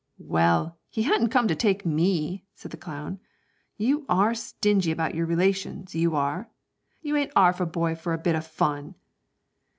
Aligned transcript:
'Well, 0.17 0.79
he 0.89 1.03
hadn't 1.03 1.29
come 1.29 1.47
to 1.47 1.53
take 1.53 1.85
me,' 1.85 2.43
said 2.55 2.71
the 2.71 2.75
clown; 2.75 3.19
'you 3.77 4.03
are 4.09 4.33
stingy 4.33 4.91
about 4.91 5.13
your 5.13 5.27
relations, 5.27 5.93
you 5.93 6.15
are; 6.15 6.49
you 7.03 7.15
ain't 7.15 7.31
'arf 7.35 7.59
a 7.61 7.67
boy 7.67 7.93
for 7.93 8.11
a 8.11 8.17
bit 8.17 8.35
o' 8.35 8.41
fun.' 8.41 8.95